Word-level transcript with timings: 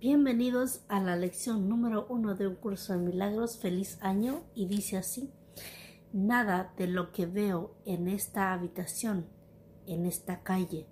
Bienvenidos 0.00 0.80
a 0.88 0.98
la 0.98 1.14
lección 1.14 1.68
número 1.68 2.06
uno 2.08 2.34
de 2.34 2.48
un 2.48 2.54
curso 2.54 2.94
de 2.94 2.98
milagros. 3.00 3.58
Feliz 3.58 3.98
año 4.00 4.44
y 4.54 4.64
dice 4.64 4.96
así. 4.96 5.30
Nada 6.14 6.72
de 6.78 6.86
lo 6.86 7.12
que 7.12 7.26
veo 7.26 7.76
en 7.84 8.08
esta 8.08 8.54
habitación, 8.54 9.26
en 9.86 10.06
esta 10.06 10.42
calle, 10.42 10.88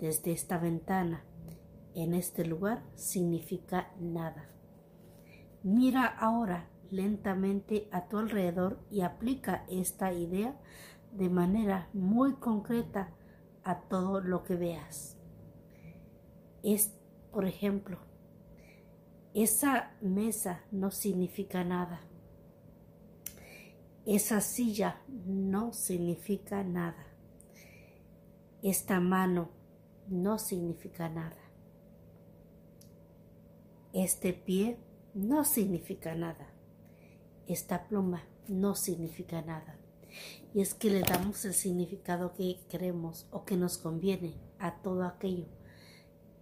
desde 0.00 0.32
esta 0.32 0.58
ventana, 0.58 1.24
en 1.94 2.12
este 2.12 2.44
lugar, 2.44 2.82
significa 2.96 3.92
nada. 4.00 4.50
Mira 5.62 6.06
ahora 6.06 6.68
lentamente 6.90 7.88
a 7.92 8.08
tu 8.08 8.18
alrededor 8.18 8.80
y 8.90 9.02
aplica 9.02 9.64
esta 9.68 10.12
idea 10.12 10.58
de 11.12 11.28
manera 11.28 11.88
muy 11.92 12.34
concreta 12.34 13.14
a 13.62 13.82
todo 13.82 14.20
lo 14.20 14.42
que 14.42 14.56
veas. 14.56 15.16
Es, 16.64 16.98
por 17.30 17.46
ejemplo, 17.46 18.09
esa 19.34 19.92
mesa 20.00 20.64
no 20.72 20.90
significa 20.90 21.62
nada. 21.62 22.00
Esa 24.04 24.40
silla 24.40 25.02
no 25.08 25.72
significa 25.72 26.64
nada. 26.64 27.06
Esta 28.62 28.98
mano 28.98 29.50
no 30.08 30.38
significa 30.38 31.08
nada. 31.08 31.36
Este 33.92 34.32
pie 34.32 34.78
no 35.14 35.44
significa 35.44 36.14
nada. 36.14 36.48
Esta 37.46 37.86
pluma 37.86 38.24
no 38.48 38.74
significa 38.74 39.42
nada. 39.42 39.78
Y 40.54 40.60
es 40.60 40.74
que 40.74 40.90
le 40.90 41.02
damos 41.02 41.44
el 41.44 41.54
significado 41.54 42.34
que 42.34 42.58
queremos 42.68 43.28
o 43.30 43.44
que 43.44 43.56
nos 43.56 43.78
conviene 43.78 44.34
a 44.58 44.82
todo 44.82 45.04
aquello 45.04 45.46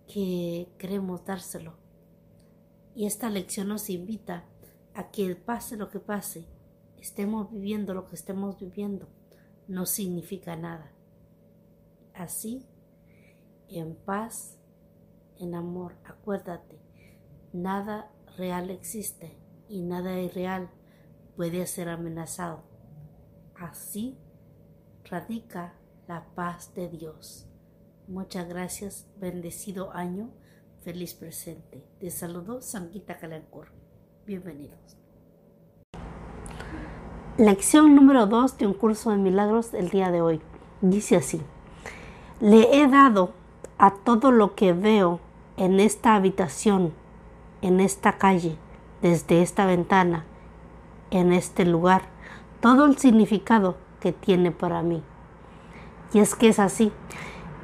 que 0.07 0.68
queremos 0.79 1.24
dárselo. 1.27 1.88
Y 2.98 3.07
esta 3.07 3.30
lección 3.30 3.69
nos 3.69 3.91
invita 3.91 4.45
a 4.93 5.13
que 5.13 5.37
pase 5.37 5.77
lo 5.77 5.88
que 5.88 6.01
pase, 6.01 6.49
estemos 6.96 7.49
viviendo 7.49 7.95
lo 7.95 8.07
que 8.07 8.16
estemos 8.16 8.59
viviendo, 8.59 9.09
no 9.68 9.87
significa 9.87 10.57
nada. 10.57 10.91
Así, 12.13 12.66
en 13.69 13.95
paz, 13.95 14.59
en 15.37 15.54
amor, 15.54 15.95
acuérdate, 16.02 16.80
nada 17.52 18.10
real 18.37 18.69
existe 18.69 19.38
y 19.69 19.82
nada 19.82 20.21
irreal 20.21 20.69
puede 21.37 21.65
ser 21.69 21.91
amenazado. 21.91 22.65
Así 23.54 24.19
radica 25.04 25.79
la 26.09 26.35
paz 26.35 26.74
de 26.74 26.88
Dios. 26.88 27.49
Muchas 28.09 28.49
gracias, 28.49 29.07
bendecido 29.21 29.93
año, 29.93 30.32
feliz 30.82 31.15
presente. 31.15 31.84
Te 32.01 32.10
saludo 32.10 32.60
Sanguita 32.60 33.18
Calancor. 33.18 33.68
Bienvenidos. 34.26 34.96
Lección 37.37 37.95
número 37.95 38.26
2 38.26 38.59
de 38.59 38.66
un 38.66 38.74
curso 38.74 39.10
de 39.10 39.16
milagros 39.16 39.74
el 39.74 39.90
día 39.90 40.10
de 40.10 40.23
hoy. 40.23 40.40
Dice 40.80 41.16
así, 41.16 41.40
le 42.40 42.80
he 42.80 42.88
dado 42.88 43.32
a 43.79 43.95
todo 43.95 44.30
lo 44.30 44.54
que 44.54 44.73
veo 44.73 45.20
en 45.57 45.80
esta 45.80 46.15
habitación, 46.15 46.92
en 47.63 47.80
esta 47.80 48.18
calle, 48.18 48.57
desde 49.02 49.42
esta 49.42 49.66
ventana, 49.66 50.24
en 51.10 51.32
este 51.32 51.65
lugar 51.65 52.02
todo 52.60 52.87
el 52.87 52.98
significado 52.98 53.76
que 54.01 54.13
tiene 54.13 54.51
para 54.51 54.82
mí. 54.82 55.02
Y 56.13 56.20
es 56.20 56.35
que 56.35 56.48
es 56.48 56.59
así. 56.59 56.92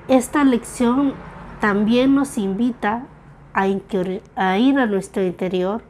Esta 0.09 0.45
lección 0.45 1.15
también 1.65 2.15
nos 2.15 2.37
invita 2.37 3.07
a, 3.55 3.67
ir 3.69 4.23
a 4.37 4.87
nuestro 4.87 5.25
interior 5.25 5.81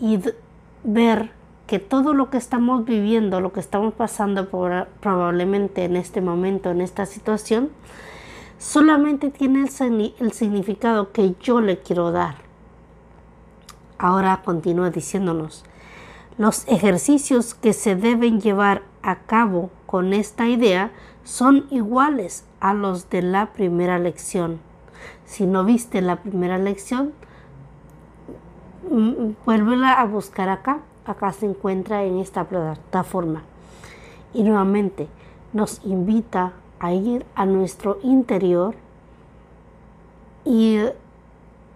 y 0.00 0.18
ver 0.84 1.32
que 1.66 1.78
todo 1.78 2.14
lo 2.14 2.30
que 2.30 2.38
estamos 2.38 2.86
viviendo, 2.86 3.42
lo 3.42 3.52
que 3.52 3.60
estamos 3.60 3.92
pasando 3.92 4.48
probablemente 4.48 5.84
en 5.84 5.96
este 5.96 6.22
momento, 6.22 6.70
en 6.70 6.80
esta 6.80 7.04
situación, 7.04 7.68
solamente 8.56 9.28
tiene 9.28 9.68
el, 9.68 10.14
el 10.18 10.32
significado 10.32 11.12
que 11.12 11.34
yo 11.42 11.60
le 11.60 11.80
quiero 11.80 12.10
dar. 12.10 12.36
Ahora 13.98 14.40
continúa 14.42 14.88
diciéndonos, 14.88 15.66
los 16.38 16.66
ejercicios 16.68 17.52
que 17.52 17.74
se 17.74 17.96
deben 17.96 18.40
llevar 18.40 18.80
a 19.02 19.16
cabo 19.16 19.68
con 19.84 20.14
esta 20.14 20.48
idea 20.48 20.90
son 21.22 21.66
iguales 21.68 22.46
a 22.60 22.72
los 22.72 23.10
de 23.10 23.20
la 23.20 23.52
primera 23.52 23.98
lección. 23.98 24.71
Si 25.24 25.46
no 25.46 25.64
viste 25.64 26.00
la 26.00 26.16
primera 26.16 26.58
lección, 26.58 27.12
mm, 28.90 29.44
vuélvela 29.44 29.94
a 29.94 30.04
buscar 30.04 30.48
acá. 30.48 30.80
Acá 31.04 31.32
se 31.32 31.46
encuentra 31.46 32.04
en 32.04 32.18
esta 32.18 32.44
plataforma. 32.44 33.42
Y 34.34 34.42
nuevamente 34.42 35.08
nos 35.52 35.80
invita 35.84 36.52
a 36.78 36.92
ir 36.92 37.24
a 37.34 37.46
nuestro 37.46 37.98
interior 38.02 38.74
y 40.44 40.78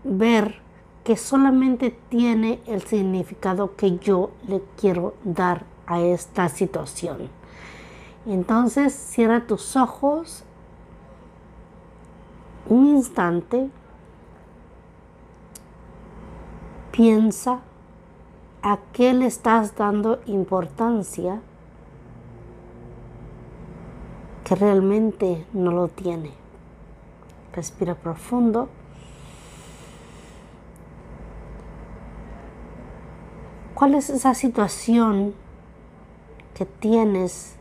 ver 0.05 0.61
que 1.05 1.17
solamente 1.17 1.97
tiene 2.09 2.61
el 2.67 2.83
significado 2.83 3.77
que 3.77 3.99
yo 3.99 4.31
le 4.49 4.61
quiero 4.81 5.15
dar 5.23 5.65
a 5.87 6.01
esta 6.01 6.49
situación. 6.49 7.29
Entonces 8.27 8.93
cierra 8.93 9.47
tus 9.47 9.77
ojos 9.77 10.43
un 12.69 12.87
instante, 12.87 13.71
piensa 16.91 17.61
a 18.63 18.79
qué 18.93 19.13
le 19.13 19.27
estás 19.27 19.77
dando 19.77 20.21
importancia 20.27 21.41
que 24.45 24.55
realmente 24.55 25.45
no 25.53 25.73
lo 25.73 25.89
tiene. 25.89 26.31
Respira 27.53 27.95
profundo. 27.95 28.69
¿Cuál 33.75 33.95
es 33.95 34.09
esa 34.09 34.35
situación 34.35 35.35
que 36.55 36.65
tienes 36.65 37.56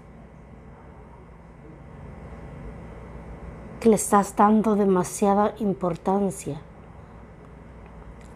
le 3.86 3.96
estás 3.96 4.36
dando 4.36 4.76
demasiada 4.76 5.54
importancia? 5.60 6.62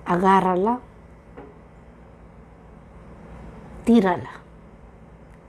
Agárrala, 0.06 0.80
tírala, 3.86 4.30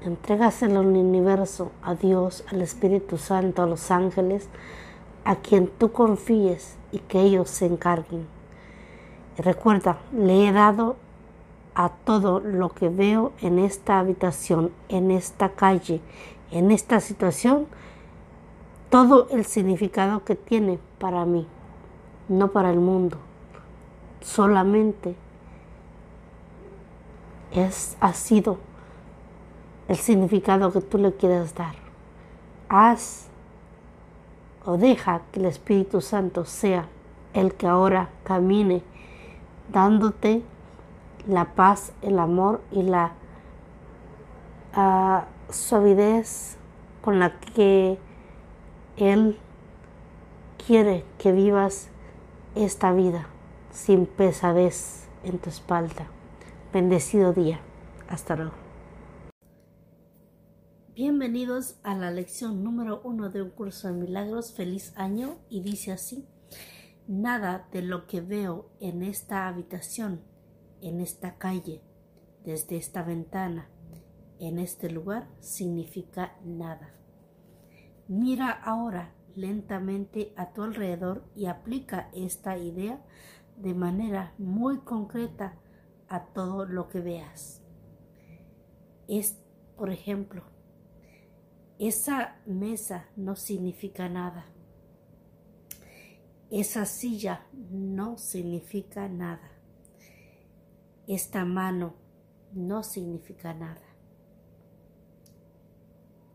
entrégasela 0.02 0.80
al 0.80 0.86
universo, 0.86 1.72
a 1.82 1.94
Dios, 1.94 2.44
al 2.50 2.62
Espíritu 2.62 3.18
Santo, 3.18 3.62
a 3.62 3.66
los 3.66 3.90
ángeles, 3.90 4.48
a 5.24 5.36
quien 5.36 5.68
tú 5.68 5.92
confíes 5.92 6.76
y 6.92 6.98
que 6.98 7.20
ellos 7.20 7.50
se 7.50 7.66
encarguen. 7.66 8.26
Y 9.38 9.42
recuerda, 9.42 9.98
le 10.12 10.48
he 10.48 10.52
dado 10.52 10.96
a 11.74 11.90
todo 11.90 12.40
lo 12.40 12.70
que 12.70 12.88
veo 12.88 13.32
en 13.40 13.58
esta 13.58 13.98
habitación, 13.98 14.72
en 14.88 15.10
esta 15.10 15.50
calle, 15.50 16.00
en 16.50 16.70
esta 16.70 17.00
situación, 17.00 17.66
todo 18.90 19.28
el 19.30 19.44
significado 19.44 20.24
que 20.24 20.34
tiene 20.34 20.78
para 20.98 21.24
mí, 21.24 21.46
no 22.28 22.48
para 22.48 22.70
el 22.70 22.80
mundo. 22.80 23.18
Solamente 24.20 25.14
es, 27.52 27.96
ha 28.00 28.12
sido 28.12 28.58
el 29.88 29.96
significado 29.96 30.72
que 30.72 30.80
tú 30.80 30.98
le 30.98 31.14
quieras 31.14 31.54
dar. 31.54 31.74
Haz 32.68 33.28
o 34.64 34.76
deja 34.76 35.22
que 35.32 35.40
el 35.40 35.46
Espíritu 35.46 36.00
Santo 36.00 36.44
sea 36.44 36.86
el 37.32 37.54
que 37.54 37.66
ahora 37.66 38.10
camine 38.24 38.82
dándote 39.72 40.42
la 41.26 41.54
paz, 41.54 41.92
el 42.02 42.18
amor 42.18 42.60
y 42.72 42.82
la 42.82 43.12
uh, 44.76 45.52
suavidez 45.52 46.56
con 47.02 47.18
la 47.18 47.38
que 47.38 47.98
Él 49.00 49.38
quiere 50.66 51.04
que 51.18 51.32
vivas 51.32 51.88
esta 52.54 52.92
vida 52.92 53.28
sin 53.72 54.04
pesadez 54.04 55.08
en 55.24 55.38
tu 55.38 55.48
espalda. 55.48 56.06
Bendecido 56.70 57.32
día. 57.32 57.60
Hasta 58.08 58.36
luego. 58.36 58.52
Bienvenidos 60.94 61.80
a 61.82 61.94
la 61.94 62.10
lección 62.10 62.62
número 62.62 63.00
uno 63.02 63.30
de 63.30 63.40
un 63.40 63.50
curso 63.50 63.88
de 63.88 63.94
milagros. 63.94 64.52
Feliz 64.52 64.92
año 64.96 65.38
y 65.48 65.62
dice 65.62 65.92
así. 65.92 66.28
Nada 67.08 67.68
de 67.72 67.80
lo 67.80 68.06
que 68.06 68.20
veo 68.20 68.70
en 68.80 69.02
esta 69.02 69.48
habitación 69.48 70.20
en 70.82 71.00
esta 71.00 71.36
calle, 71.36 71.82
desde 72.44 72.76
esta 72.76 73.02
ventana, 73.02 73.68
en 74.38 74.58
este 74.58 74.90
lugar, 74.90 75.28
significa 75.40 76.38
nada. 76.44 76.99
Mira 78.10 78.50
ahora 78.50 79.14
lentamente 79.36 80.32
a 80.36 80.52
tu 80.52 80.64
alrededor 80.64 81.22
y 81.36 81.46
aplica 81.46 82.10
esta 82.12 82.58
idea 82.58 83.00
de 83.56 83.72
manera 83.72 84.34
muy 84.36 84.80
concreta 84.80 85.54
a 86.08 86.24
todo 86.24 86.66
lo 86.66 86.88
que 86.88 87.00
veas. 87.02 87.62
Es, 89.06 89.40
por 89.76 89.90
ejemplo, 89.90 90.42
esa 91.78 92.40
mesa 92.46 93.06
no 93.14 93.36
significa 93.36 94.08
nada. 94.08 94.44
Esa 96.50 96.86
silla 96.86 97.46
no 97.52 98.18
significa 98.18 99.08
nada. 99.08 99.52
Esta 101.06 101.44
mano 101.44 101.94
no 102.52 102.82
significa 102.82 103.54
nada. 103.54 103.86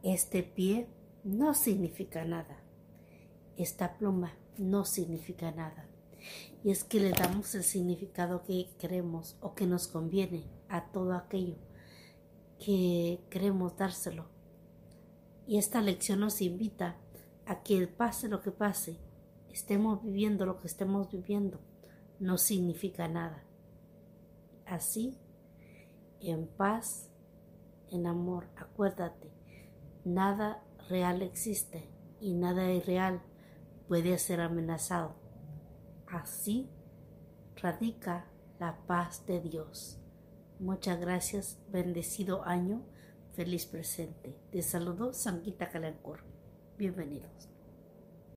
Este 0.03 0.41
pie 0.41 0.87
no 1.25 1.55
significa 1.55 2.23
nada. 2.23 2.61
Esta 3.57 3.97
pluma 3.97 4.33
no 4.59 4.85
significa 4.85 5.51
nada. 5.51 5.89
Y 6.63 6.69
es 6.69 6.83
que 6.83 6.99
le 6.99 7.11
damos 7.11 7.53
el 7.55 7.63
significado 7.63 8.43
que 8.43 8.69
queremos 8.79 9.35
o 9.41 9.55
que 9.55 9.65
nos 9.65 9.87
conviene 9.87 10.45
a 10.69 10.91
todo 10.91 11.13
aquello 11.13 11.55
que 12.59 13.19
queremos 13.29 13.75
dárselo. 13.75 14.27
Y 15.47 15.57
esta 15.57 15.81
lección 15.81 16.19
nos 16.19 16.41
invita 16.41 16.97
a 17.47 17.63
que 17.63 17.87
pase 17.87 18.27
lo 18.27 18.41
que 18.41 18.51
pase, 18.51 18.99
estemos 19.51 20.03
viviendo 20.03 20.45
lo 20.45 20.59
que 20.59 20.67
estemos 20.67 21.11
viviendo, 21.11 21.59
no 22.19 22.37
significa 22.37 23.07
nada. 23.07 23.43
Así, 24.65 25.17
en 26.19 26.47
paz, 26.47 27.09
en 27.89 28.07
amor, 28.07 28.47
acuérdate, 28.55 29.31
nada 30.03 30.64
real 30.89 31.21
existe 31.21 31.89
y 32.19 32.33
nada 32.33 32.71
irreal 32.71 33.21
puede 33.87 34.17
ser 34.17 34.41
amenazado. 34.41 35.15
Así 36.07 36.69
radica 37.55 38.25
la 38.59 38.77
paz 38.85 39.25
de 39.25 39.41
Dios. 39.41 39.99
Muchas 40.59 40.99
gracias, 40.99 41.59
bendecido 41.69 42.43
año, 42.45 42.85
feliz 43.33 43.65
presente. 43.65 44.37
Te 44.51 44.61
saludo 44.61 45.13
Sanguita 45.13 45.69
Calancor. 45.69 46.23
Bienvenidos. 46.77 47.54